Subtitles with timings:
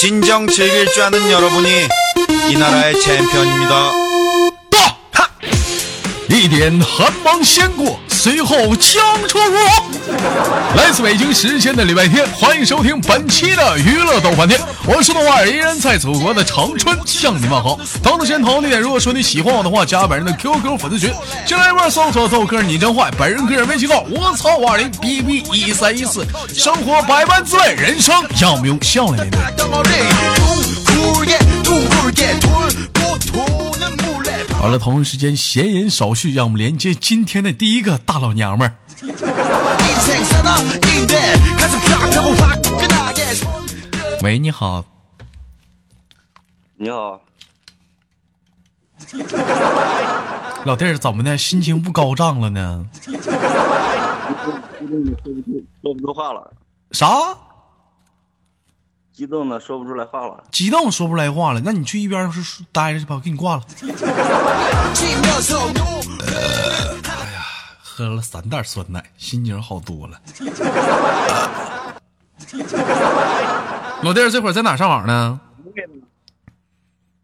[0.00, 1.88] 진정 즐길 줄 아는 여러분이
[2.50, 3.92] 이 나라의 챔피언입니다.
[6.30, 10.74] 一点寒芒先过，随后枪出我。
[10.76, 14.60] 来自北京时间的礼拜天，欢迎收听本期的娱乐豆瓣天，
[14.91, 17.79] 我是豆瓣儿，依然在祖国的长春向你问好。
[18.01, 21.13] 同时间同地点，如果说你喜欢我的话，加本人的 QQ 粉丝群，
[21.45, 29.39] 进来一块搜索豆哥你真坏，本人个人微信号我操五二零 B B 一三一四，生活百般滋味，人生要么用笑来面对。
[34.59, 38.73] 好了，同一时间闲言少叙，让我们连接今天的第一个大老娘们儿。
[44.21, 44.83] 喂，你好，
[46.75, 47.21] 你好，
[50.65, 51.37] 老弟儿，怎么的？
[51.37, 52.85] 心情不高涨了呢？
[55.81, 56.51] 说不出话了，
[56.91, 57.07] 啥？
[59.13, 60.43] 激动的说不出来话了。
[60.51, 61.61] 激动说不出来话了？
[61.63, 63.63] 那你去一边是待着去吧，我给你挂了。
[67.07, 67.45] 哎呀，
[67.81, 70.19] 喝了三袋酸奶，心情好多了。
[74.01, 75.39] 老弟儿，这会儿在哪上网呢？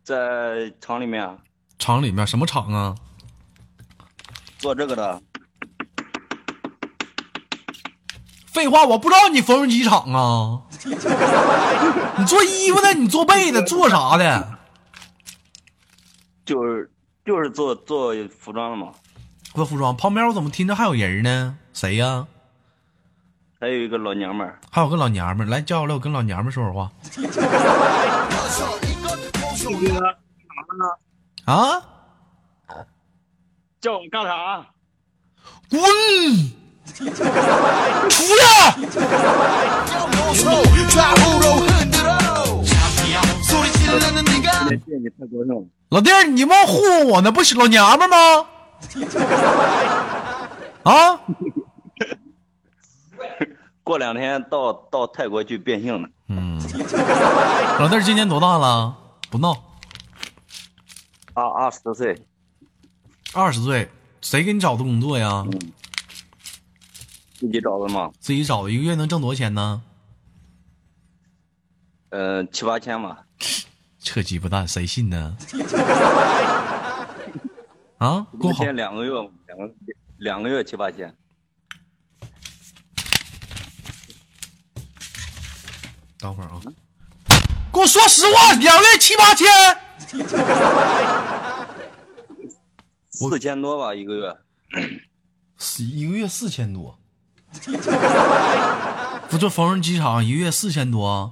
[0.04, 1.38] 在厂里面
[1.80, 2.94] 厂里面什么厂啊？
[4.58, 5.22] 做这个的，
[8.48, 10.62] 废话，我不知道你缝纫机厂啊。
[12.18, 14.58] 你做衣服的，你做被子，做啥的？
[16.46, 16.92] 就是
[17.26, 18.92] 就是做做服装的嘛。
[19.54, 19.96] 做服装。
[19.96, 21.58] 旁边我怎么听着还有人呢？
[21.74, 22.28] 谁呀？
[23.66, 26.92] 还有一个老娘们儿，还有个老娘们儿，来叫过来，我跟老娘们儿说会儿话。
[31.52, 31.82] 啊！
[33.82, 34.64] 叫我干啥？
[35.72, 35.82] 滚！
[38.12, 38.76] 出来！
[45.90, 47.32] 老弟儿，你忘糊弄我呢？
[47.32, 48.46] 不是老娘们儿吗？
[50.84, 51.20] 啊！
[53.86, 56.10] 过两天到到泰国去变性呢。
[56.28, 56.60] 嗯，
[57.80, 58.98] 老弟今年多大了？
[59.30, 59.56] 不闹，
[61.36, 62.20] 二二十岁，
[63.32, 63.88] 二十岁。
[64.22, 65.46] 谁给你找的工作呀？
[67.36, 68.12] 自己找的嘛。
[68.20, 69.84] 自己找的，一个月能挣多少钱呢？
[72.10, 73.24] 嗯、七八千吧。
[74.00, 75.38] 扯鸡巴蛋，谁信呢？
[78.00, 79.12] 啊，一天两个月，
[79.46, 79.72] 两个
[80.18, 81.16] 两个月七八千。
[86.20, 86.62] 等会儿啊，
[87.74, 89.48] 给我说实话，两月七八千，
[93.22, 94.36] 我 四千多吧一个月。
[95.58, 96.98] 四一个月四千多。
[99.30, 101.32] 不做缝纫机厂一个月四千多，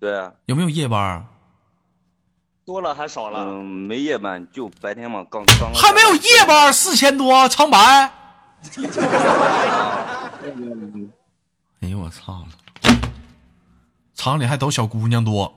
[0.00, 1.26] 对啊，有没有夜班？
[2.64, 3.40] 多了还少了？
[3.40, 7.78] 嗯，没夜班，就白天嘛，刚刚还没有夜班四千多，长白。
[11.80, 12.48] 哎呦我操了！
[14.18, 15.54] 厂里还都小姑娘多。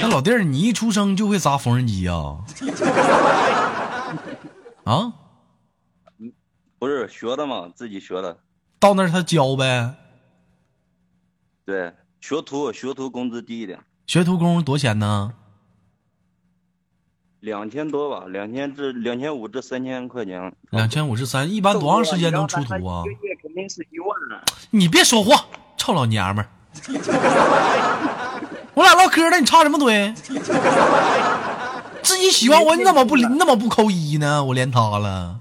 [0.00, 2.14] 那老弟儿，你一出生就会扎缝纫机呀、
[4.84, 5.12] 啊？
[6.78, 8.38] 不是学的嘛，自己学的。
[8.80, 9.94] 到那儿他教呗。
[11.66, 11.92] 对，
[12.22, 15.34] 学徒学徒工资低一点，学徒工多钱呢？
[17.44, 20.50] 两千多吧，两千至两千五至三千块钱。
[20.70, 23.08] 两千五至三，一般多长时间能出图啊一？
[23.14, 24.42] 个月肯定是一万啊！
[24.70, 25.44] 你别说话，
[25.76, 26.48] 臭老娘们儿！
[28.72, 30.14] 我俩唠嗑呢，你插什么嘴？
[32.02, 34.42] 自己喜欢我，你怎么不那么不扣一呢？
[34.42, 35.38] 我连他了，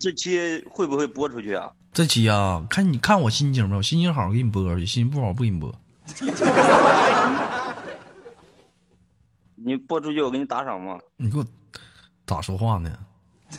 [0.00, 1.68] 这期会不会播出去啊？
[1.92, 5.70] 这期啊，看你看我心情吧，我心情好给你播出去，心情不好不给你播。
[9.66, 10.96] 你播出去我给你打赏吗？
[11.16, 11.44] 你给我
[12.24, 12.88] 咋说话呢？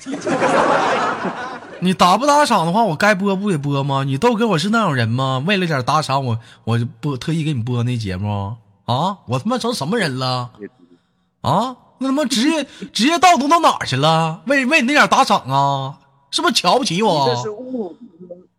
[1.82, 4.06] 你打不打赏的话，我该播不得播吗？
[4.06, 5.44] 你豆哥我是那种人吗？
[5.46, 8.56] 为了点打赏，我我就播特意给你播那节目
[8.86, 9.18] 啊！
[9.26, 10.52] 我他妈成什么人了
[11.42, 11.76] 啊？
[11.98, 14.44] 那他妈职业职业道德到哪去了？
[14.46, 16.00] 为为你那点打赏啊？
[16.32, 17.28] 是不是瞧不起我？
[17.28, 17.98] 这是侮辱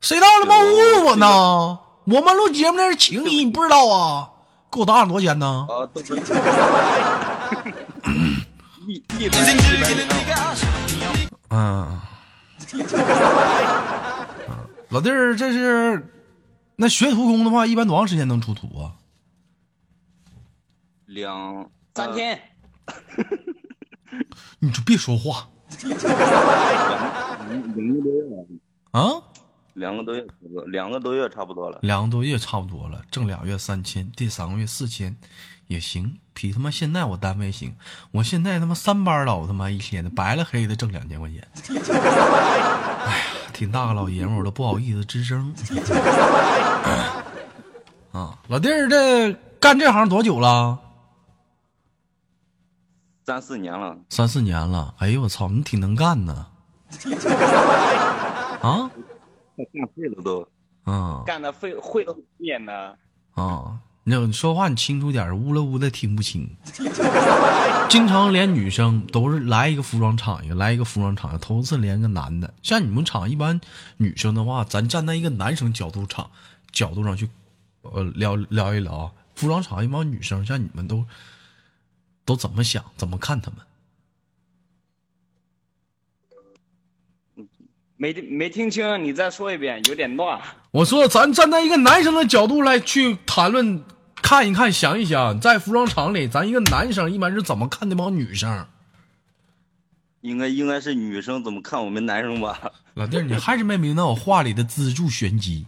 [0.03, 1.79] 谁道他妈侮辱我呢？
[2.05, 4.33] 我们录节目那是情谊，你不知道啊？
[4.71, 5.67] 给我打赏多少钱呢？
[5.67, 5.89] 啊，
[11.51, 12.01] 嗯，
[14.91, 16.13] 老弟儿，这是
[16.77, 18.95] 那学徒工的话，一般多长时间能出徒啊？
[21.07, 22.39] 两三天，
[24.59, 25.49] 你就别说话，
[28.93, 29.23] 啊，
[29.79, 31.79] 两个多月差不多，两个多月差不多了。
[31.83, 35.17] 两个多月差不多了，挣俩月三千，第三个月四千，
[35.69, 37.75] 也行，比他妈现在我单位行。
[38.11, 41.47] 我现在他妈三班倒他妈一天的，白了黑的挣两千块钱。
[43.07, 43.23] 哎呀，
[43.53, 45.55] 挺大个老爷们，我都不好意思吱声。
[48.13, 50.79] 啊，老弟儿，这干这行多久了？
[53.25, 54.95] 三四年了，三四年了。
[54.99, 56.47] 哎呦我操，你挺能干呢。
[58.63, 58.91] 啊，
[59.59, 60.49] 快干废了都。
[60.87, 62.95] 嗯干的会会的面呢。
[63.35, 66.49] 啊，那你说话你清楚点儿，呜了呜的听不清。
[67.91, 72.55] 经常连女生都是来一个服装厂一个，来一个服装厂一个，头一次连个男的。
[72.63, 73.61] 像你们厂一般
[73.99, 76.31] 女生的话，咱站在一个男生角度场
[76.73, 77.29] 角度上去，
[77.83, 79.13] 呃，聊聊一聊啊。
[79.35, 81.05] 服装厂一帮女生，像你们都
[82.25, 83.61] 都怎么想，怎么看他们？
[88.01, 90.41] 没没听清，你再说一遍，有点乱。
[90.71, 93.83] 我说，咱站在一个男生的角度来去谈论，
[94.23, 98.67] 看一看，想一想，在服装厂里，咱一个男生一般是怎么看那帮女生？
[100.21, 102.61] 应该应该是女生怎么看我们男生吧？
[102.95, 105.67] 老弟儿，你还是没明白我话里的资助玄机。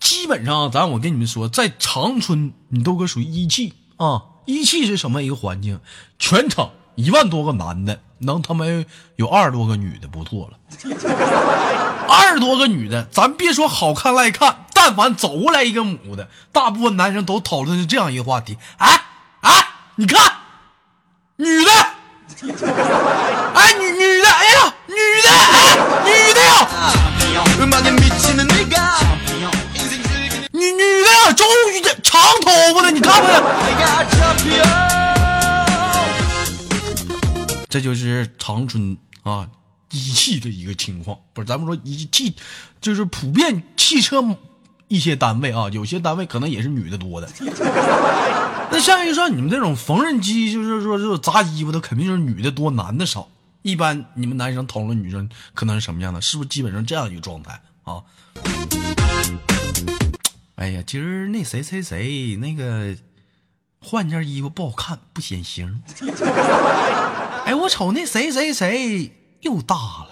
[0.00, 4.20] 基本上，咱我跟你们说，在长春，你都哥属于一汽啊。
[4.46, 5.80] 一汽是什么一个环境？
[6.18, 8.64] 全场一万多个男的，能他妈
[9.16, 10.58] 有二十多个女的，不错了。
[12.08, 19.02] 二十多个女的，咱别说好看赖看，但凡走过来一个母的，大部分男生都讨论是这样一个话题：哎
[19.42, 20.32] 哎，你看，
[21.36, 21.70] 女的。
[23.54, 26.52] 哎，女女的，哎呀，女的，哎，女的呀，
[30.52, 33.42] 女女的呀，终于这长头发的，你看看，
[37.76, 39.46] 这就是长春啊
[39.90, 41.18] 一汽的一个情况。
[41.34, 42.34] 不是，咱们说一汽，
[42.80, 44.24] 就是普遍汽车
[44.88, 47.28] 一些单位啊，有些单位可能也是女的多的。
[48.72, 53.28] 那像一说你们这种缝纫机，就是说这种砸衣服的，肯定是女的多，男的少。
[53.60, 56.22] 一般你们男生讨论女生可能是什么样的？
[56.22, 58.02] 是不是基本上这样一个状态啊？
[60.54, 62.96] 哎呀，今儿那谁谁谁那个
[63.78, 65.82] 换件衣服不好看，不显形。
[67.46, 69.12] 哎，我瞅那谁谁谁
[69.42, 70.08] 又大了。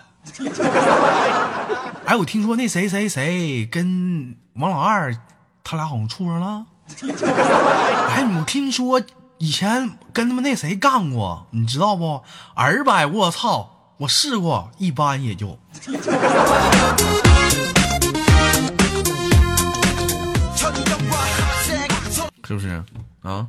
[2.05, 5.13] 哎，我听说那谁谁谁跟王老二
[5.65, 6.65] 他俩好像处上了。
[8.09, 9.03] 哎，我听说
[9.39, 12.23] 以前跟他们那谁干过，你知道不？
[12.55, 15.59] 二百，我操，我试过，一般也就。
[22.45, 22.85] 是不是
[23.23, 23.49] 啊？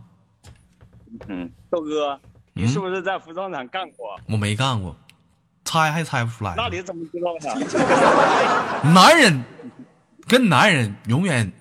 [1.28, 2.20] 嗯，豆哥，
[2.57, 4.18] 你是不是在服装厂干过？
[4.28, 4.96] 我没干过，
[5.66, 6.54] 猜还猜不出来。
[6.56, 7.54] 那你怎么知道的？
[8.92, 9.44] 男人
[10.25, 11.52] 跟男人永远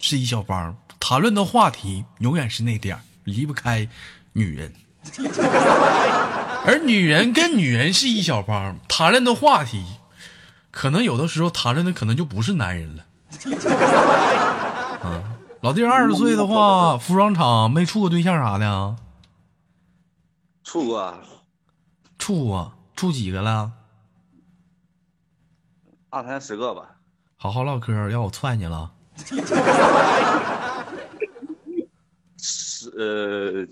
[0.00, 3.88] 是一小帮，谈论的话题永远是那点儿，离不开
[4.32, 4.72] 女人。
[6.64, 9.84] 而女人跟女人是一小帮，谈论的话题，
[10.70, 13.04] 可能有的时候谈论的可能就不是男人了。
[15.02, 15.20] 啊，
[15.62, 18.94] 老弟二十岁的话，服装厂没处过对象啥的啊？
[20.64, 21.14] 处过
[22.18, 23.70] 处过，处几个了？
[26.08, 26.96] 二三十个吧。
[27.36, 28.92] 好好唠嗑，让我踹你了。
[32.38, 33.66] 十呃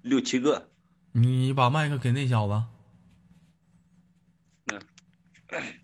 [0.00, 0.70] 六七个。
[1.12, 2.64] 你把麦克给那小子。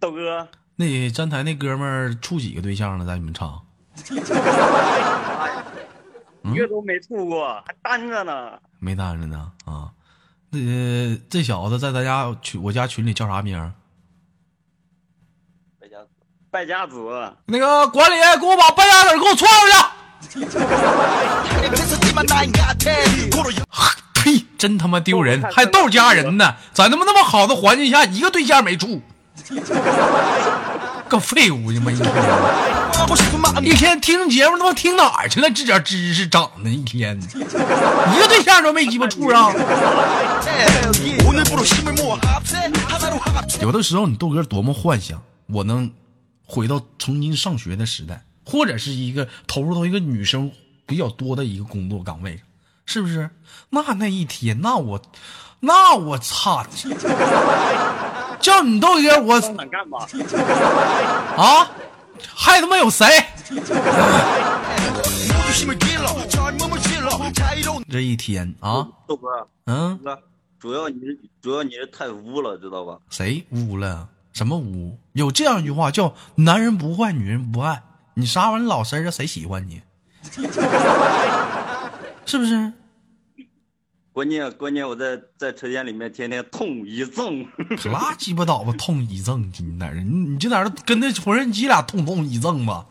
[0.00, 3.04] 豆哥，那站台那哥们儿处几个对象了？
[3.04, 3.64] 在你们厂？
[6.42, 8.59] 一个都没处过，还单着呢。
[8.78, 9.92] 没单着呢啊。
[10.50, 13.73] 那、这小子在咱家群我家群里叫啥名儿？
[15.80, 16.09] 败家子。
[16.50, 16.97] 败家子，
[17.47, 19.66] 那个管理给我把败家子给我窜出
[20.28, 20.40] 去！
[24.23, 24.45] 呸！
[24.59, 26.57] 真他妈丢人，还逗家人呢！
[26.75, 29.00] 在他妈那么好的环境下，一个对象没处，
[31.09, 32.07] 个废物你妈一天，
[33.62, 35.50] 一天听节目他妈听哪儿去了？
[35.50, 39.52] 这点知识长的一天，一个对象都没鸡巴处上。
[43.61, 45.90] 有的时候，你豆哥多么幻想，我能
[46.45, 50.50] 回到曾经上学的时代，或者是一个投入到一个女生
[50.87, 52.45] 比较多的一个工作岗位上，
[52.87, 53.30] 是不是？
[53.71, 55.02] 那那一天，那我，
[55.61, 56.64] 那我操！
[58.40, 60.09] 叫你豆哥，我干吧？
[61.37, 61.71] 啊，
[62.34, 63.06] 还他妈有谁？
[67.90, 69.28] 这一天啊，豆哥，
[69.66, 70.18] 嗯哥，
[70.58, 72.98] 主要你是主要你是太污了，知道吧？
[73.10, 74.08] 谁污了？
[74.32, 74.96] 什么污？
[75.12, 77.82] 有这样一句话叫“男人不坏，女人不爱”。
[78.14, 79.82] 你啥玩意儿老实儿的，谁喜欢你？
[82.26, 82.72] 是不是？
[84.12, 87.46] 关键关键我在在车间里面天天痛一赠
[87.80, 92.84] 可拉鸡巴倒吧痛一赠你在这你就在这跟那缝纫机俩痛痛一赠吧。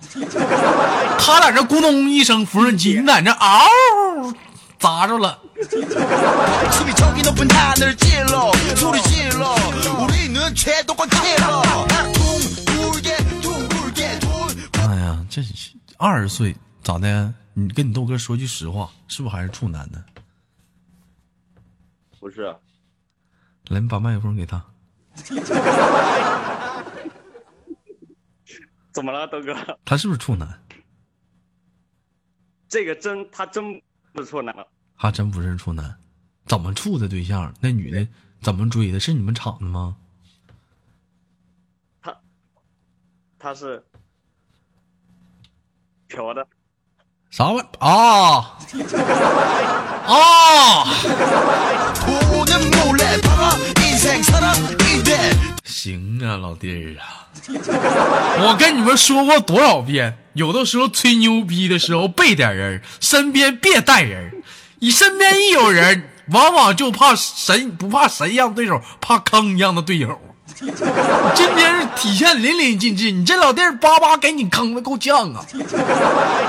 [1.20, 3.68] 他在这咕咚一声缝纫机你在这嗷
[4.80, 5.38] 砸着了。
[14.88, 15.42] 哎呀这
[15.98, 17.34] 二十岁咋的？
[17.54, 20.02] 你跟你豆哥说句实话是不是还是处男呢？
[22.20, 22.56] 不是？
[23.70, 24.66] 来，你把麦克风给他。
[28.92, 29.56] 怎么了，豆哥？
[29.86, 30.62] 他是不是处男？
[32.68, 33.82] 这个真他真
[34.14, 34.68] 不是处男了。
[34.96, 35.98] 还真不是处男，
[36.46, 37.54] 怎么处的对象？
[37.62, 38.08] 那女的
[38.42, 39.00] 怎么追的？
[39.00, 39.96] 是你们厂的吗？
[42.02, 42.22] 他
[43.38, 43.84] 他是
[46.08, 46.48] 嫖的，
[47.32, 48.58] 啥玩意儿啊。
[50.10, 50.88] 啊。
[55.64, 57.28] 行啊老弟儿啊。
[58.42, 64.44] 我跟你们说过多少遍有的时候吹牛逼的时候备点人身边别带人
[64.80, 70.20] 你身边一有人往往就怕神不怕神一样的对手怕坑一样的队友。
[71.36, 75.46] 今天是体现淋漓尽致，你这老弟儿叭叭给你坑的够呛啊！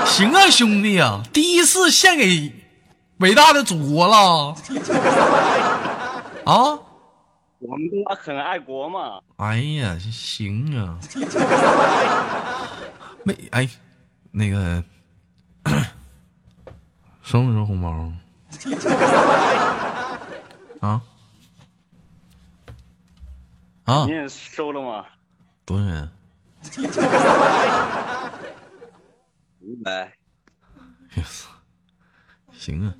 [0.05, 2.53] 行啊，兄弟啊，第一次献给
[3.17, 4.55] 伟大的祖国了
[6.45, 6.79] 啊！
[7.59, 9.19] 我们都很爱国嘛。
[9.37, 10.97] 哎呀，行啊，
[13.23, 13.69] 没哎，
[14.31, 14.83] 那个
[17.21, 18.11] 收没收红包？
[20.81, 21.01] 啊
[24.05, 25.05] 你也收了吗？
[25.65, 26.09] 多少人？
[29.61, 30.13] 五百。
[32.53, 32.93] 行啊。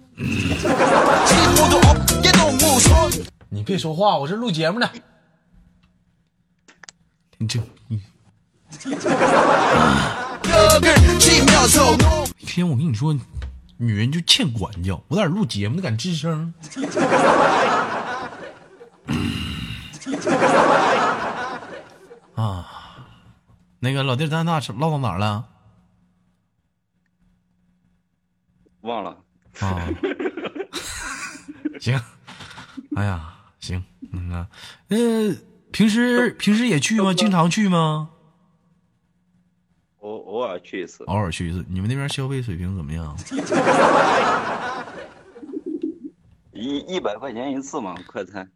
[3.49, 4.89] 你别说话，我这录节目呢。
[7.37, 8.01] 你这，你。
[12.39, 13.15] 天，我跟你说，
[13.77, 15.01] 女人就欠管教。
[15.07, 16.53] 我在这录节目，你敢吱声？
[22.41, 23.05] 啊，
[23.79, 25.47] 那个老弟儿，咱俩唠到哪儿了？
[28.81, 29.15] 忘了，
[29.59, 29.87] 啊，
[31.79, 32.01] 行，
[32.95, 34.47] 哎呀，行，嗯啊，
[34.87, 34.97] 呃，
[35.71, 37.13] 平时平时也去吗？
[37.13, 38.09] 经常去吗？
[39.99, 41.03] 偶偶尔去一次。
[41.03, 41.63] 偶尔去一次。
[41.69, 43.15] 你们那边消费水平怎么样？
[46.53, 48.51] 一一百块钱一次嘛，快餐。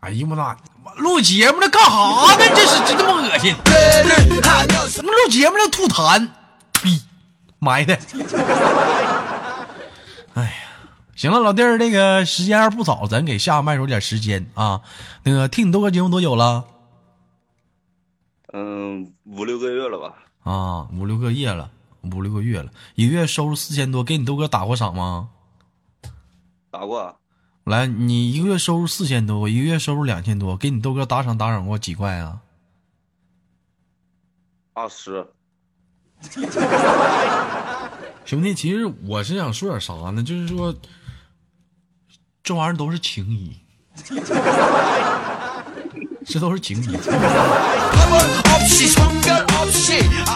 [0.00, 0.58] 哎呀妈大，
[0.96, 2.44] 录节目呢干哈呢？
[2.54, 3.54] 这是这么恶心！
[4.88, 5.68] 什么录节目呢？
[5.70, 6.28] 吐痰，
[6.72, 7.00] 呸，
[7.58, 7.98] 埋汰！
[10.34, 10.52] 哎呀，
[11.16, 14.82] 行了，老弟儿，那个时间还不早，咱给下麦手点时间啊。
[15.22, 16.64] 那个听你豆哥节目多久了？
[18.52, 20.14] 嗯，五六个月了吧？
[20.42, 21.70] 啊，五六个月了，
[22.02, 25.28] 五六个月了，一个月收入四千多，给你豆哥打过赏吗？
[26.70, 27.19] 打过。
[27.70, 32.40] 来你一个月收入四千多我一个月收入两千多给你豆哥打赏打赏过几块啊？
[34.74, 35.26] 二十。
[38.24, 40.22] 兄弟其实我是想说点啥呢？
[40.22, 40.74] 就是说
[42.42, 43.56] 这玩意儿都是情谊。
[46.26, 46.98] 这都是情谊。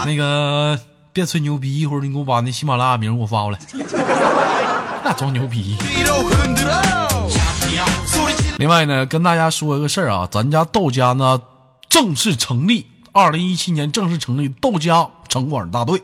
[0.05, 0.79] 那个
[1.13, 3.59] 别吹牛逼一会儿你给我把那喜马拉雅名给我发过来。
[5.05, 5.77] 那装牛逼。
[8.57, 11.41] 另外呢，跟大家说一个事儿啊，咱家豆家呢
[11.89, 16.01] 正式成立，二零一七年正式成立豆家城管大队。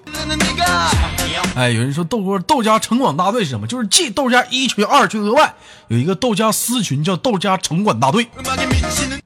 [1.56, 3.66] 哎，有人说豆哥豆家城管大队是什么？
[3.68, 5.54] 就是继豆家一群、二群额外
[5.88, 8.28] 有一个豆家私群，叫豆家城管大队。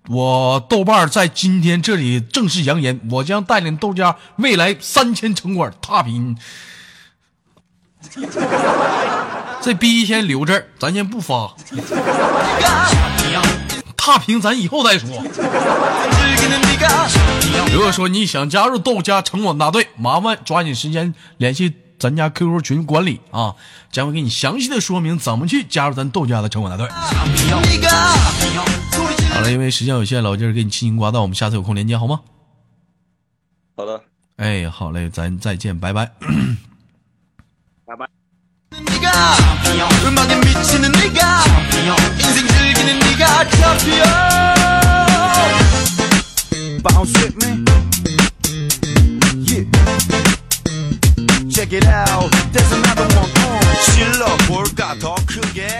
[0.07, 6.37] 我豆瓣在今天这里正式扬言，我将带领豆家未来三千城管踏平。
[9.65, 11.55] 这逼先留这儿，咱先不发。
[13.97, 15.09] 踏平，咱以后再说。
[17.73, 23.55] 如果说你想加入豆家城管大队，麻烦抓紧时间联系咱家 QQ 群管理啊，
[23.91, 26.87] 将会给你详细的说明怎么去加入咱豆家的城管大队。
[29.33, 32.19] 好了，因为时间有限，老弟给你轻轻挂断，我们下次有空连接好吗？
[33.75, 33.99] 好的，
[34.35, 36.11] 哎，好嘞，咱再见，拜拜，
[37.83, 38.05] 拜拜。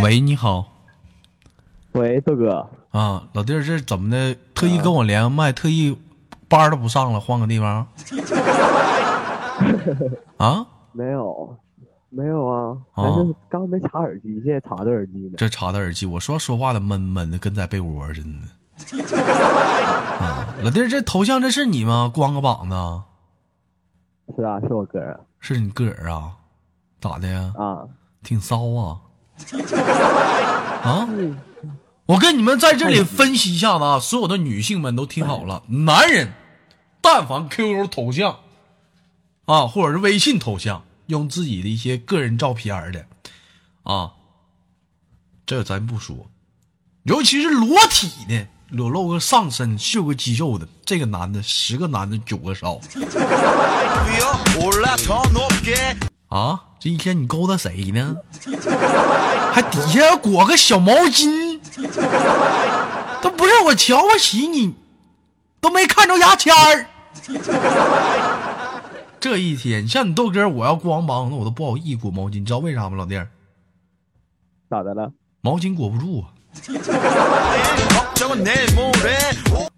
[0.01, 0.65] 喂你好。
[1.93, 2.69] 喂豆哥。
[2.91, 4.35] 啊老弟这是怎么的？
[4.53, 5.97] 特意跟我连麦、特意
[6.47, 7.87] 班都不上了换个地方。
[10.37, 10.67] 啊？
[10.93, 11.57] 没有。
[12.15, 15.33] 没有啊，啊还是刚没插耳机，现在插的耳机呢。
[15.37, 18.29] 这插的耳机，我说说话的闷闷的，跟在被窝似的。
[20.19, 22.09] 啊，老弟，这头像这是你吗？
[22.13, 22.75] 光个膀子，
[24.35, 26.31] 是啊，是我哥儿是你个儿啊？
[27.01, 27.53] 咋的呀？
[27.57, 27.83] 啊。
[28.23, 29.01] 挺骚啊！
[30.81, 31.07] 啊！
[32.07, 36.33] 我跟你们在这里分析一下子啊，所有的女性们都听好了，男人
[37.01, 38.37] 但凡 QQ 头像
[39.45, 43.05] 啊，或者是微信头像，用自己的一些个人照片的，
[43.83, 44.11] 啊，
[45.45, 46.29] 这咱不说，
[47.03, 52.79] 尤其是裸体的，裸露个上身，秀个肌肉的，这个男的十个男的九个骚。
[56.29, 58.15] 啊，这一天你勾搭谁呢？
[59.53, 61.59] 还底下裹个小毛巾，
[63.21, 64.73] 都不是我瞧不起你，
[65.61, 66.87] 都没看着牙签儿。
[69.25, 73.27] 这一天，像你豆哥，我要光王帮，那我都不好意思裹毛巾，你知道为啥吗，老弟儿？
[74.69, 75.11] 咋的了？
[75.41, 76.29] 毛巾裹不住啊！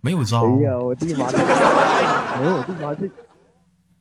[0.02, 0.44] 没有招！
[0.44, 1.32] 哎呀，我的妈！
[1.32, 3.10] 没有，我妈这……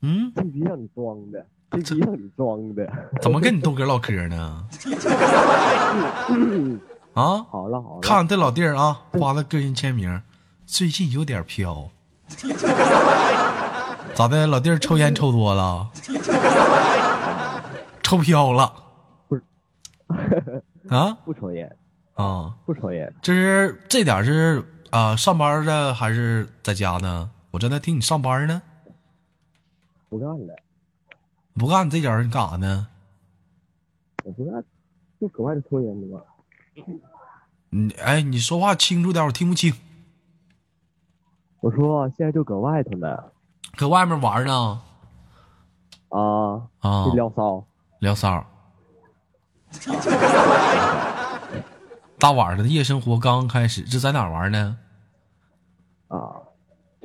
[0.02, 0.32] 嗯？
[0.32, 2.92] 必须让你装的，必须让你装的。
[3.22, 4.64] 怎么跟你豆哥唠嗑呢？
[7.14, 10.20] 啊，好了好了，看这老弟儿啊，发的个人签名，
[10.66, 11.88] 最近有点飘。
[14.16, 15.90] 咋的，老弟儿抽烟抽多了？
[18.02, 18.73] 抽飘了？
[19.28, 19.42] 不是
[20.88, 21.76] 啊不抽烟，
[22.14, 22.56] 啊！
[22.64, 23.14] 不抽烟。
[23.20, 27.30] 这是这点是啊、上班的还是在家呢？
[27.50, 28.62] 我正在听你上班呢，
[30.08, 30.56] 不干了，
[31.52, 32.86] 不干这点儿你干啥呢？
[34.25, 34.64] 我不干，
[35.21, 36.23] 就搁外头抽烟的嘛。
[37.69, 39.75] 你哎，你说话清楚点，我听不清。
[41.60, 43.25] 我说现在就搁外头呢，
[43.76, 44.80] 搁外面玩呢？
[46.08, 47.62] 啊，啊就，聊骚。
[48.00, 48.45] 聊骚。
[52.19, 54.78] 大晚上的夜生活刚刚开始，这在哪儿玩呢？
[56.08, 56.41] 啊，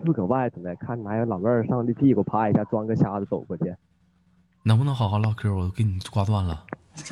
[0.05, 3.75] 就搁外头呢，看哪有老妹儿上的屁股啪一下装个瞎子走过去。
[4.63, 5.53] 能不能好好唠嗑？
[5.53, 6.63] 我给你挂断了。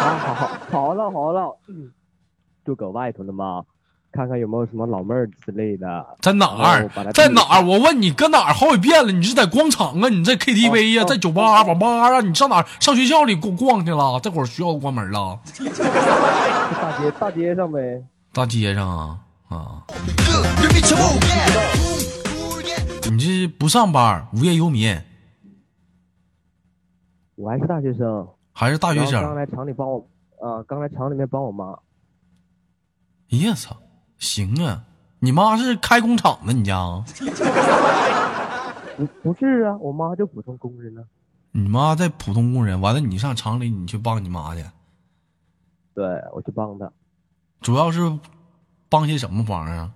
[0.00, 1.92] 好好好，好了好了，嗯
[2.64, 3.64] 就搁外头呢嘛，
[4.16, 6.88] 看看有没有什么老妹儿之类的，在哪儿？
[7.12, 7.62] 在哪儿？
[7.62, 9.12] 我问你搁哪儿好几遍了？
[9.12, 10.08] 你是在广场啊？
[10.08, 11.04] 你在 KTV 呀？
[11.04, 11.62] 在酒吧？
[11.62, 12.20] 网吧啊？
[12.22, 12.66] 你上哪儿？
[12.80, 14.18] 上学校里逛逛去了？
[14.20, 15.38] 这会儿学校关门了。
[15.60, 18.02] 大街大街上呗。
[18.32, 19.82] 大街上啊啊！
[23.10, 24.26] 你这是不上班？
[24.32, 24.98] 无业游民？
[27.36, 28.26] 我还是大学生。
[28.52, 29.22] 还是大学生？
[29.22, 29.98] 刚来厂里帮我
[30.40, 31.78] 啊，刚来厂里面帮我妈。
[33.30, 33.76] 哎呀操！
[34.18, 34.84] 行啊，
[35.20, 36.76] 你妈是开工厂的，你家？
[38.96, 41.04] 不不是啊，我妈就普通工人呢。
[41.52, 44.62] 你妈在普通工人，完了你上厂里你去帮你妈去，
[45.94, 46.90] 对，我去帮她，
[47.60, 48.18] 主要是
[48.88, 49.92] 帮些什么忙啊？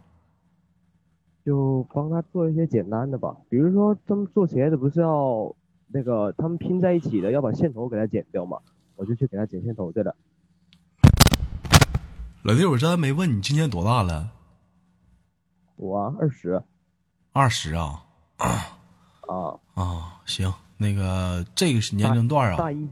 [1.45, 5.55] 就帮她做一些简单的吧，比如说他们做鞋子不是要
[5.89, 8.59] 那个他们拼在一起的，要把线头给它剪掉嘛，
[8.97, 10.15] 我就去给她剪线头去了。
[12.43, 14.31] 老弟，我这还没问你今年多大了？
[15.77, 16.63] 我啊二十。
[17.33, 18.03] 二十啊？
[18.39, 22.89] 啊，啊，行，那个这个是年龄段啊，大一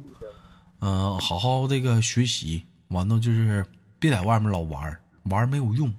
[0.81, 3.65] 嗯、好好这个学习，完了就是
[3.99, 5.93] 别在外面老玩儿，玩儿没有用，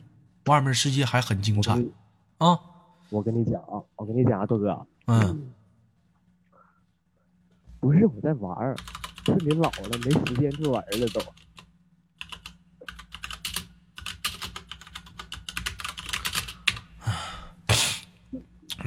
[0.45, 1.73] 外面世界还很精彩
[2.37, 2.59] 啊。
[3.09, 5.51] 我跟你讲啊，我跟你讲啊，豆哥，嗯，
[7.79, 8.77] 不是我在玩儿，
[9.25, 11.19] 是你老了没时间去玩儿了都。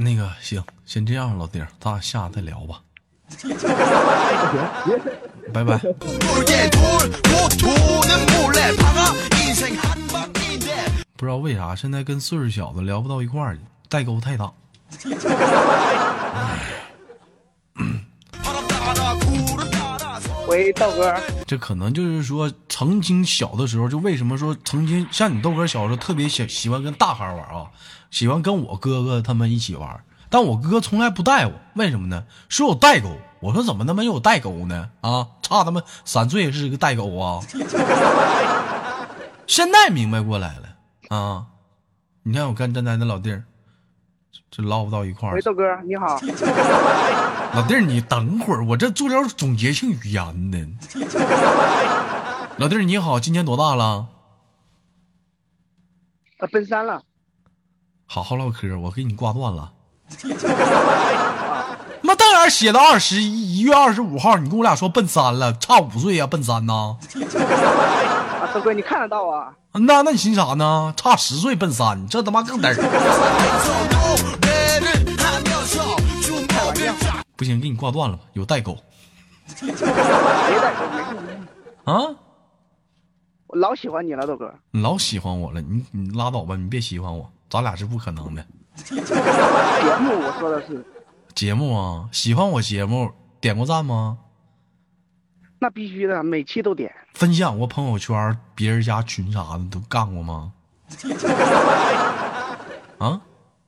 [0.03, 2.81] 那个行，先这样，老弟儿，咱俩下再聊吧。
[5.53, 5.79] 拜拜。
[11.17, 14.53] 不知道为啥，现在跟岁数小的聊不到一块儿去，代沟太大。
[20.53, 27.71] 喂，道哥，这可能就是说，曾经小的时候，就为什么说曾经像你豆哥小时候特别喜喜欢跟大孩玩啊，
[28.11, 32.25] 喜欢跟我哥哥他们一起玩，但我哥从来不带我，为什么呢？
[32.51, 33.09] 说有代沟。
[33.41, 34.91] 我说怎么他妈有代沟呢？
[35.01, 37.41] 啊，差他妈三岁是个代沟啊！
[39.49, 41.47] 现在明白过来了啊！
[42.23, 43.43] 你看我跟站台那老弟儿，
[44.51, 45.43] 这唠不到一块儿喂，。
[45.43, 46.19] 豆哥你好，
[47.55, 50.59] 老弟儿，你等会儿，我这做点总结性语言呢。
[52.59, 54.07] 老弟儿你好，今年多大了？
[56.39, 57.03] 啊，奔三了，
[58.07, 59.73] 好好唠嗑，我给你挂断了。
[62.03, 66.97] 妈，当然写的二十一一月二十五号，你跟我俩说奔三了，差五岁呀、奔三呐？
[68.55, 69.55] 豆哥，你看得到啊？
[69.73, 70.93] 那那你寻啥呢？
[70.97, 72.75] 差十岁奔三，这他妈更嘚儿。
[77.37, 78.77] 不行，给你挂断了吧，有代沟。
[79.61, 79.69] 代
[81.85, 81.93] 沟？
[81.93, 82.15] 啊？
[83.47, 84.53] 我老喜欢你了，豆哥。
[84.71, 88.45] 你老喜欢我了，你你拉倒吧，你别喜欢我，咱俩是不可能的。
[88.75, 90.85] 节目我说的是。
[91.35, 93.11] 节目啊，喜欢我节目，
[93.41, 94.19] 点过赞吗？
[95.63, 96.93] 那必须的，每期都点。
[97.15, 100.51] 分享过朋友圈，别人家群啥的都干过吗？
[102.99, 103.21] 啊？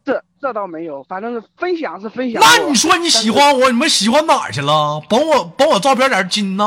[0.05, 2.43] 这这倒没有，反正是分享是分享。
[2.43, 5.01] 那你说你喜欢我，你们喜欢哪儿去了？
[5.09, 6.65] 把我把我照片点金呢？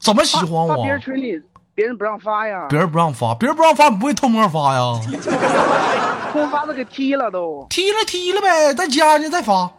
[0.00, 0.90] 怎么喜欢发我别？
[0.90, 1.40] 人群里，
[1.72, 5.00] 别人不让发呀，别人不让发，别人不让发，你不会偷摸发呀？
[6.32, 7.64] 偷发的给踢了都。
[7.70, 9.70] 踢了踢了呗，再加上去再发，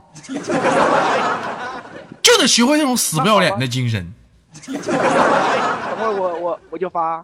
[2.34, 4.12] 就得学会那种死不要脸的精神。
[4.66, 4.76] 等
[5.98, 7.24] 会我我我就发，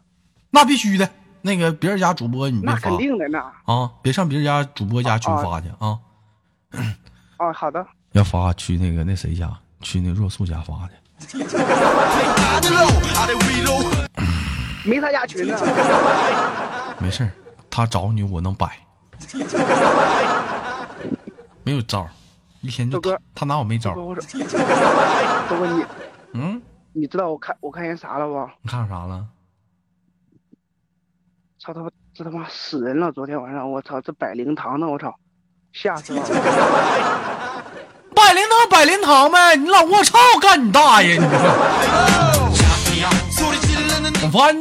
[0.51, 1.09] 那必须的，
[1.41, 3.39] 那个别人家主播，你肯定的那。
[3.65, 5.97] 啊，别上别人家主播家群发去啊。
[7.37, 7.83] 啊，好的。
[8.11, 10.93] 要发去那个那谁家，去那若素家发去。
[14.83, 15.57] 没他家群呢。
[16.99, 17.27] 没事，
[17.69, 18.77] 他找你我能摆。
[21.63, 22.07] 没有招。
[22.61, 23.95] 一天就哥，他拿我没招。
[23.95, 24.21] 豆哥
[25.73, 25.85] 你，
[26.33, 26.61] 嗯，
[26.93, 28.49] 你知道我看我看见啥了不？
[28.61, 29.25] 你看啥了？
[31.59, 33.11] 操他妈，这他妈死人了！
[33.11, 35.17] 昨天晚上我操，这百灵堂呢，我操，
[35.73, 36.21] 吓死了！
[38.15, 39.55] 百灵堂，百灵堂呗！
[39.55, 41.15] 你老我操，干你大爷！
[41.15, 41.29] 你说。
[44.21, 44.51] 我发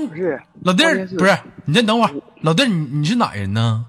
[0.63, 2.15] 老弟儿不是你，先等会儿。
[2.43, 3.87] 老弟儿，你你是哪人呢？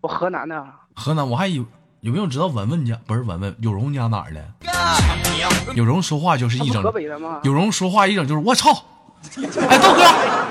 [0.00, 0.66] 我河南的。
[0.94, 1.64] 河南，我还有
[2.00, 2.98] 有没有知道文文家？
[3.06, 4.44] 不是文文，有容家哪儿的？
[5.74, 6.82] 有容说话就是一整，
[7.42, 8.70] 有容说话一整就是我操！
[9.68, 10.04] 哎，豆哥，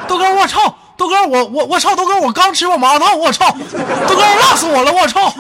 [0.08, 0.76] 豆哥，我操！
[0.96, 1.96] 豆哥，我我我操！
[1.96, 3.52] 豆哥，我刚吃过麻辣烫，我操！
[3.52, 5.34] 豆哥，辣死我了，我操！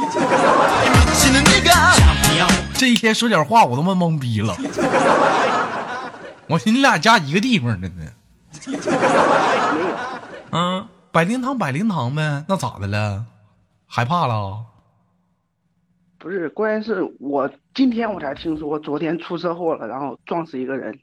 [2.76, 4.56] 这一天说点话，我他妈懵逼了。
[6.48, 8.06] 我寻思你俩家一个地方的呢。
[10.52, 13.26] 嗯，百灵堂，百灵堂呗，那咋的了？
[13.86, 14.66] 害怕了？
[16.20, 21.00] 不是，关键是我今天我才听说，昨天出车祸了，然后撞死一个人。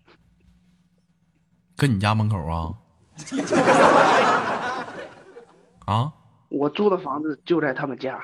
[1.77, 2.75] 跟你家门口啊？
[5.87, 6.13] 啊？
[6.51, 8.21] 我租的房子就在他们家，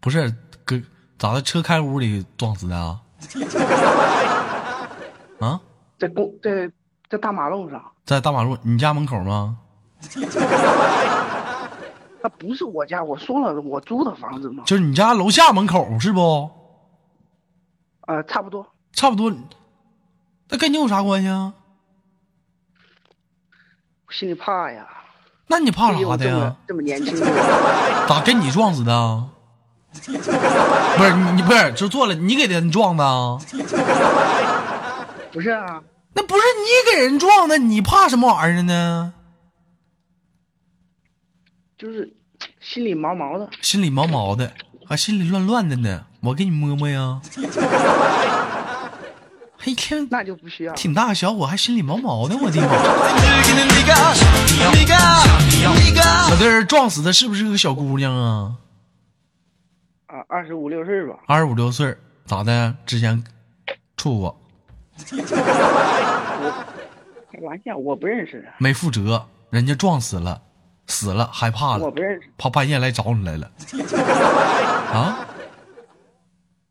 [0.00, 0.32] 不是，
[0.64, 0.84] 跟，
[1.18, 1.40] 咋的？
[1.42, 3.00] 车开屋里撞死的啊？
[5.40, 5.60] 啊？
[5.98, 6.70] 在公在
[7.08, 7.82] 在大马路上。
[8.04, 9.58] 在大马路，你家门口吗？
[12.22, 14.64] 那不是我家，我说了，我租的房子嘛。
[14.66, 16.50] 就是你家楼下门口是不？
[18.06, 18.66] 呃，差不多。
[18.92, 19.32] 差不多。
[20.48, 21.54] 那跟你有啥关系啊？
[24.06, 24.86] 我心里怕呀。
[25.46, 26.82] 那你怕啥的呀这么？
[26.82, 27.16] 年轻
[28.08, 29.28] 咋跟你撞死的啊？
[29.92, 30.12] 不
[31.04, 33.38] 是你，你不是就做了，你给人撞的啊？
[35.32, 35.82] 不是啊，
[36.14, 39.14] 那不是你给人撞的，你怕什么玩意儿呢？
[41.80, 42.12] 就是
[42.60, 44.52] 心里毛毛的，心里毛毛的，
[44.84, 46.04] 还、啊、心里乱乱的呢。
[46.20, 47.18] 我给你摸摸呀。
[49.56, 50.74] 嘿，天，那就不需要。
[50.74, 52.68] 挺大个小伙，还心里毛毛的，我的妈！
[56.28, 58.56] 小弟儿撞死的是不是个小姑娘啊？
[60.08, 61.14] 啊，二十五六岁吧。
[61.26, 62.74] 二十五六岁，咋的？
[62.84, 63.24] 之前
[63.96, 64.38] 处过？
[67.32, 68.46] 开玩笑，我不认识。
[68.58, 70.42] 没负责，人家撞死了。
[70.90, 73.50] 死了害怕了，我不认识，怕半夜来找你来了。
[74.92, 75.26] 啊？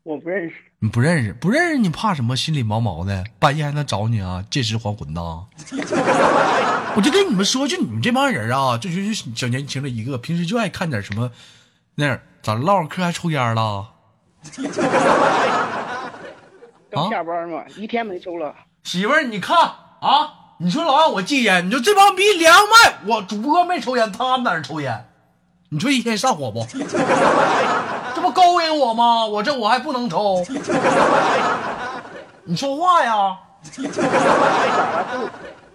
[0.02, 0.54] 我不认识。
[0.82, 2.36] 你不认识，不认识，你怕什么？
[2.36, 4.44] 心里毛毛的，半夜还能找你啊？
[4.50, 5.46] 借尸还魂呐！
[6.96, 11.30] 我就跟你们说，就你们这帮人啊，就就就小年轻的一个，平时就爱看点什么
[11.96, 13.90] 那样，咋唠嗑还抽烟了？
[16.90, 18.54] 刚啊下班嘛，一天没抽了。
[18.84, 19.56] 媳妇儿，你看
[20.00, 25.06] 啊，你说老让我戒烟，你说这帮逼连麦，我主播没抽烟，他们在那抽烟，
[25.70, 26.66] 你说一天上火不？
[28.14, 29.24] 这不勾引我吗？
[29.24, 30.44] 我这我还不能抽，
[32.44, 33.38] 你说话呀！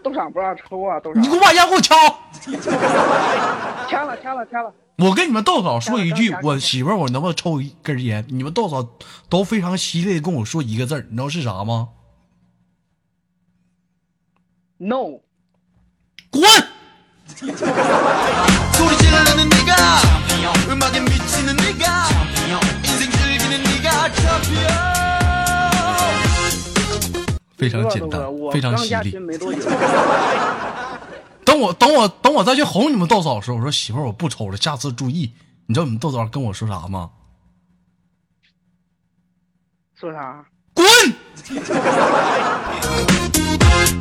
[0.03, 1.01] 不让抽啊？
[1.15, 1.95] 你给我把烟给我敲，
[3.89, 8.23] 掐了掐了掐了，我跟你们豆嫂说一句我媳妇儿我能不能抽一根烟？
[8.29, 8.87] 你们豆嫂
[9.29, 11.87] 都非常犀利的跟我说一个字儿，你知道是啥吗？
[14.77, 15.21] no.
[16.31, 16.43] 滚
[27.57, 29.11] 非常简单非常犀利。
[31.45, 35.31] 等我等我等我再去哄你们豆嫂的时候我说媳妇儿我不抽了下次注意。
[35.67, 37.09] 你知道你们豆嫂跟我说啥吗？
[39.95, 40.45] 说啥？
[40.73, 40.85] 滚！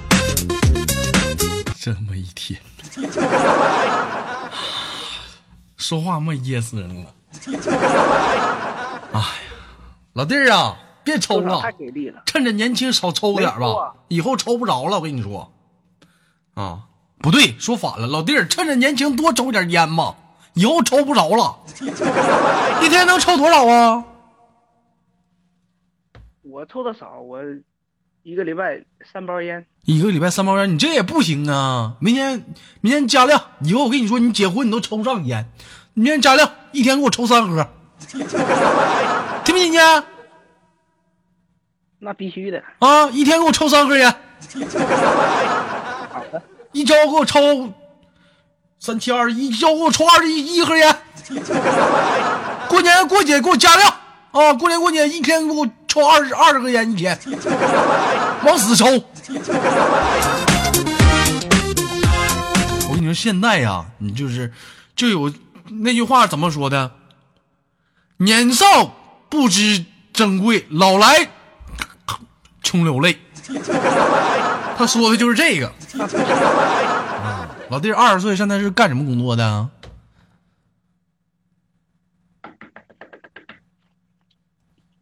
[1.84, 2.58] 这么一天，
[5.76, 7.14] 说话没噎死人了。
[9.12, 9.26] 哎呀，
[10.14, 14.96] 老弟儿啊，别抽了太，给力了，趁着年轻少抽点吧以后抽不着了。
[14.96, 15.52] 我跟你说，
[16.54, 16.84] 啊，
[17.18, 20.16] 不对，说反了，老弟儿，趁着年轻多抽点烟吧，
[20.54, 21.58] 以后抽不着了。
[22.82, 24.02] 一天能抽多少啊？
[26.44, 27.42] 我抽的少，我
[28.24, 28.80] 一个礼拜
[29.12, 31.94] 三包烟，一个礼拜三包烟，你这也不行啊！
[32.00, 32.42] 明天
[32.80, 35.46] 明天加量，以后我跟你说，你结婚你都抽不上烟。
[35.92, 37.68] 明天加量，一天给我抽三盒，
[39.44, 40.04] 听没听见？
[41.98, 42.62] 那必须的。
[42.78, 44.14] 啊，一天给我抽三盒烟，
[46.72, 47.74] 一周给我抽
[48.78, 50.96] 三七二十一，一周给我抽二十一一盒烟。
[52.70, 53.93] 过年过节给我加量
[54.34, 54.52] 啊！
[54.52, 57.16] 过年过节一天给我抽二十二十个烟一天，
[58.44, 58.84] 往死抽。
[62.88, 64.52] 我跟你说，现在呀，你就是
[64.96, 65.32] 就有
[65.70, 66.90] 那句话怎么说的？
[68.16, 68.66] 年少
[69.28, 71.28] 不知珍贵，老来
[72.60, 73.16] 穷流泪。
[74.76, 75.72] 他说的就是这个。
[77.68, 79.68] 老弟，二十岁现在是干什么工作的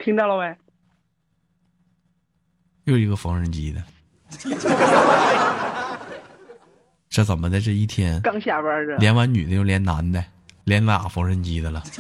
[0.03, 0.57] 听到了没？
[2.85, 3.81] 又一个缝纫机的。
[7.09, 7.61] 这怎么的？
[7.61, 10.25] 这一天刚下班这，连完女的又连男的，
[10.65, 11.81] 连俩缝纫机的了。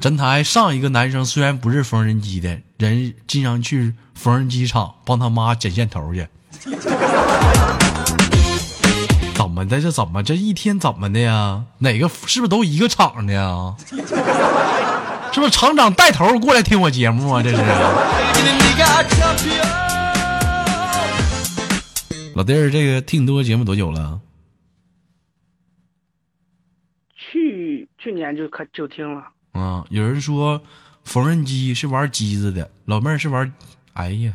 [0.00, 6.26] 真台上一个男生虽然不是缝纫机的，人经常去缝纫机厂帮他妈剪线头去。
[9.34, 9.78] 怎么的？
[9.80, 11.64] 这怎么这一天怎么的呀？
[11.78, 13.74] 哪个是不是都一个厂的呀？
[15.32, 17.42] 是不是厂长带头过来听我节目啊？
[17.44, 17.56] 这是
[22.34, 24.20] 老弟儿，这个听你多节目多久了？
[27.16, 29.22] 去去年就可就听了。
[29.52, 29.84] 啊！
[29.90, 30.62] 有人说
[31.04, 33.52] 缝纫机是玩机子的，老妹儿是玩，
[33.94, 34.32] 哎呀！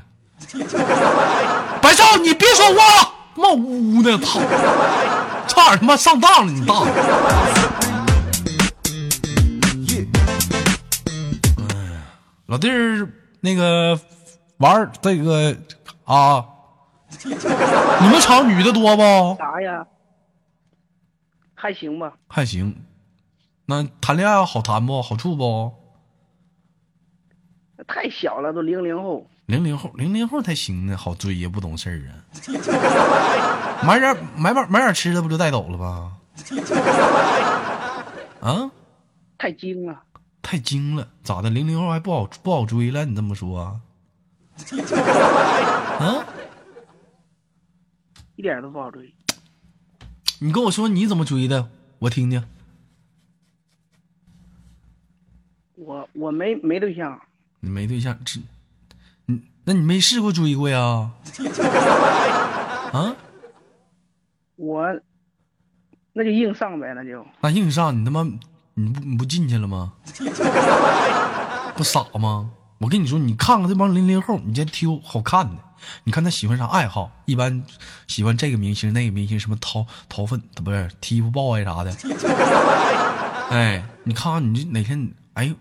[1.82, 4.18] 白少，你别说话，冒乌呢！
[4.18, 4.40] 操，
[5.48, 6.86] 差点他妈上当了，你当。
[12.54, 13.10] 老弟儿，
[13.42, 14.00] 那个
[14.58, 15.58] 玩儿这个
[16.06, 16.46] 啊，
[17.26, 19.02] 你们厂女的多不？
[19.40, 19.84] 啥呀？
[21.56, 22.76] 还行吧，还行。
[23.66, 25.02] 那谈恋爱好谈不？
[25.02, 25.74] 好处不？
[27.88, 32.22] 太小了，都零零后，零零后，零零后才行呢，好追呀，不懂事儿啊。
[33.84, 36.18] 买点买点买点吃的，不就带走了吗？
[38.42, 38.70] 啊，
[39.40, 40.04] 太精了。
[40.44, 41.50] 太精了，咋的？
[41.50, 43.06] 零零后还不好不好追了？
[43.06, 43.82] 你这么说啊？
[46.00, 46.24] 啊，
[48.36, 49.12] 一点都不好追。
[50.40, 52.46] 你跟我说你怎么追的，我听听。
[55.76, 57.20] 我我没没对象，
[57.62, 58.40] 你没对象，这，
[59.26, 61.12] 你那你没试过追过呀？
[62.94, 63.16] 啊，
[64.58, 65.02] 我
[66.14, 68.24] 那就硬上呗，那就那硬上你他妈
[68.76, 69.94] 你不你不进去了吗？
[71.76, 72.52] 不傻吗？
[72.80, 75.56] 我跟你说，你看看这帮零零后，你先挑好看的。
[76.06, 77.12] 你看他喜欢啥爱好？
[77.26, 77.64] 一般
[78.08, 81.94] 喜欢这个明星、那个明星，什么掏掏粪不是 TFBOYS 啥的。
[83.50, 85.56] 哎，你看看你这哪天哎呦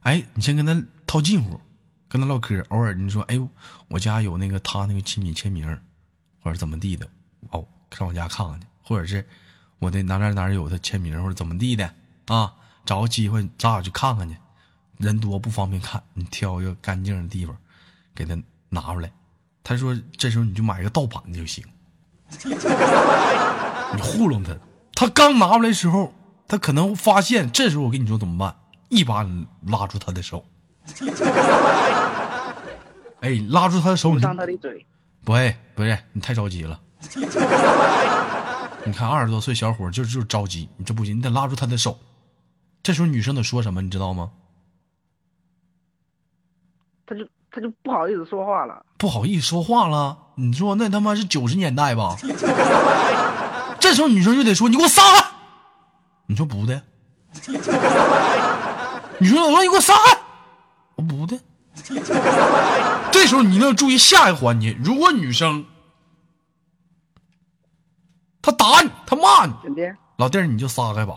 [0.00, 1.60] 哎，你先跟他套近乎，
[2.08, 3.48] 跟他唠嗑，偶尔你说哎呦，
[3.88, 5.66] 我家有那个他那个亲笔签名，
[6.42, 7.06] 或者怎么地的，
[7.50, 9.26] 哦，上我家看看去，或者是
[9.78, 11.90] 我的哪哪哪有他签名或者怎么地的
[12.28, 14.36] 啊，找个机会咱俩去看看去。
[14.98, 17.56] 人多不方便看，你挑一个干净的地方，
[18.14, 18.36] 给他
[18.68, 19.10] 拿出来。
[19.62, 21.64] 他说这时候你就买个盗版的就行，
[23.94, 24.56] 你糊弄他。
[24.94, 26.12] 他刚拿出来的时候，
[26.48, 28.56] 他可能发现，这时候我跟你说怎么办？
[28.88, 29.24] 一把
[29.66, 30.44] 拉住他的手，
[33.20, 34.86] 哎，拉住他的手，捂你上他的嘴。
[35.24, 36.80] 不会，不是你太着急了。
[38.84, 41.98] 你看二十多岁小伙儿就就着急，你这不行，你得拉住他的手。
[42.82, 44.30] 这时候女生得说什么，你知道吗？
[47.06, 48.84] 他就他就不好意思说话了。
[48.98, 50.18] 不好意思说话了。
[50.36, 52.16] 你说那他妈是九十年代吧？
[53.80, 55.24] 这时候女生就得说：“你给我撒开！”
[56.26, 56.82] 你说不的。
[59.18, 60.18] 女生说：“你给我撒开！”
[60.96, 61.38] 我不的。
[63.10, 65.64] 这时候你一定要注意下一个环节，如果女生
[68.42, 69.54] 她打你，她骂你，
[70.18, 71.14] 老弟儿你就撒开吧。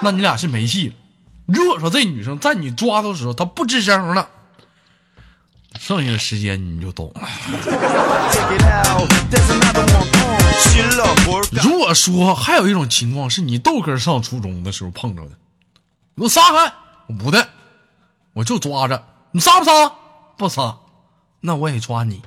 [0.00, 0.94] 那你俩是没戏了。
[1.44, 4.30] 如果说这女生在你抓的时候她不吱声了
[5.78, 7.28] 剩下的时间你就懂了。
[11.62, 15.28] 如果说还有一种情况是你豆哥上初中的时候碰着的
[16.14, 16.72] 你给我撒开
[17.08, 17.46] 我不的
[18.32, 19.92] 我就抓着你撒不撒？
[20.38, 20.78] 不撒
[21.40, 22.22] 那我也抓你。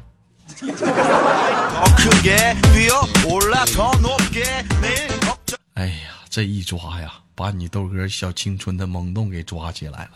[5.74, 5.94] 哎呀，
[6.30, 10.12] 这一抓呀，把你豆哥小青春的萌动给抓起来了。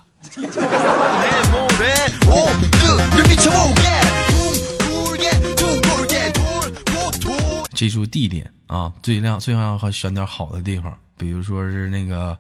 [7.73, 12.37] 记住地点啊，最亮，最好要选点好的地方，比如说是那个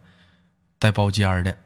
[0.79, 1.57] 带包间的。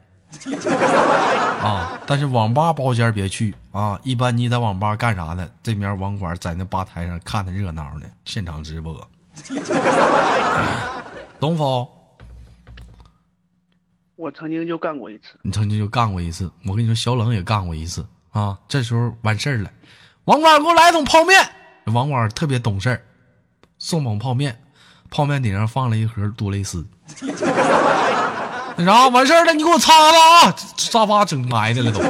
[1.60, 4.00] 啊，但是网吧包间别去啊。
[4.02, 5.48] 一般你在网吧干啥呢？
[5.62, 9.08] 这面网管在那吧台上看的热闹呢，现场直播，
[11.38, 11.88] 懂否？
[14.16, 15.38] 我曾经就干过一次。
[15.42, 18.58] 你曾经就干过一次，我跟你说，小冷也干过一次啊。
[18.68, 19.70] 这时候完事儿了，
[20.24, 21.42] 网管给我来桶泡面。
[21.86, 23.02] 网管特别懂事儿，
[23.78, 24.62] 送桶泡面，
[25.10, 26.86] 泡面顶上放了一盒多蕾丝。
[28.84, 30.56] 啥完事儿了，你给我擦擦啊！
[30.76, 32.00] 沙发整埋的了都。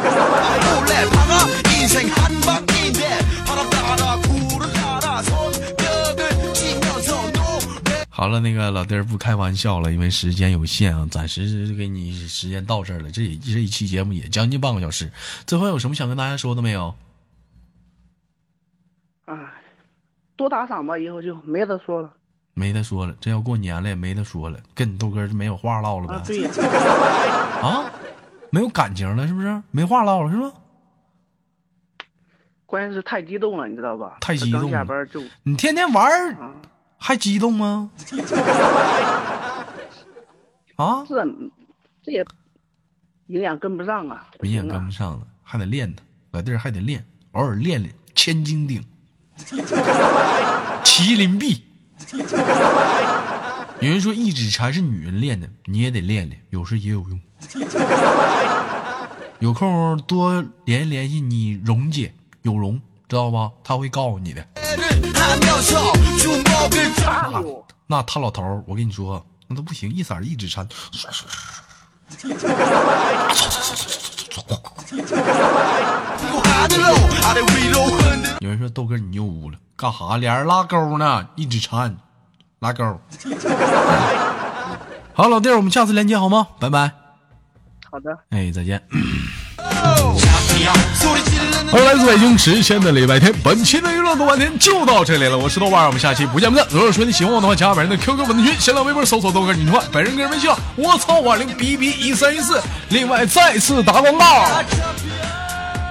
[8.08, 13.10] 好了，那个老弟儿不开玩笑了，因为时间有限啊，暂时给你时间到这儿了。
[13.10, 15.10] 这也这一期节目也将近半个小时，
[15.46, 16.94] 最后有什么想跟大家说的没有？
[19.24, 19.54] 啊，
[20.36, 22.12] 多打赏吧，以后就没得说了。
[22.54, 26.14] 没得说了，这要过年了也没得说了，跟你豆哥就没有话唠了呗。
[26.14, 26.50] 啊，对呀，
[27.62, 27.90] 啊，
[28.50, 29.62] 没有感情了是不是？
[29.70, 30.52] 没话唠了是吧？
[32.66, 34.18] 关键是太激动了，你知道吧？
[34.20, 36.52] 太激动了刚下班就你天天玩儿啊，
[36.98, 37.90] 还激动吗？
[40.76, 41.26] 啊，这
[42.02, 42.24] 这也
[43.26, 45.96] 营养跟不上啊，营养跟不上了，还得练呢，
[46.32, 48.84] 老弟儿还得练，偶尔练练千斤顶、
[50.84, 51.64] 麒麟臂。
[53.80, 57.20] 有人说一指禅是女人练的，你也得练练，有时也有用。
[59.38, 63.50] 有空多联系联系你蓉姐，有容知道吧？
[63.64, 64.46] 她会告诉你的。
[64.54, 64.66] 那
[67.86, 70.68] 那他老头，我跟你说，那都不行，一色一指禅。
[78.40, 79.58] 有人说豆哥你又污了。
[79.80, 80.18] 干哈？
[80.18, 81.96] 俩人拉钩呢，一直缠，
[82.58, 82.84] 拉钩。
[85.14, 86.48] 好，老弟儿，我们下次连接好吗？
[86.58, 86.92] 拜拜。
[87.90, 88.82] 好的，哎，再见。
[91.72, 95.38] 欢迎，来自北京时间的礼拜天，本期的娱乐多半天就到这里了。
[95.38, 96.66] 我是豆瓣，我们下期不见不散。
[96.70, 102.60] 如果说你喜欢我的话，加本人的 QQ 粉丝群，新浪微博搜索豆哥你话，本人个人微信，我操五二零 B B 一三一四。
[102.90, 104.44] 另外，再次打广告，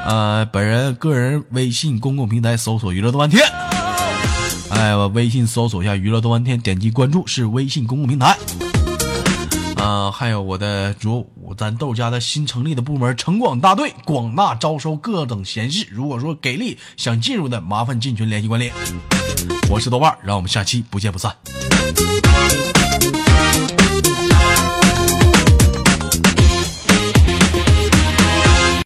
[0.06, 3.44] 呃，本人个人微信公共平台搜索娱乐多半天。
[4.70, 8.38] 哎，我微信搜索一下娱乐多半天，点击关注是微信公共平台。
[9.76, 11.28] 啊、还有我的主
[11.58, 15.88] 咱豆家的新成立的部门城广大队，广纳招收各等闲事。
[15.90, 18.72] 如果说给力想进入的，麻烦进群联系管理。
[19.70, 21.36] 我是豆瓣，让我们下期不见不散。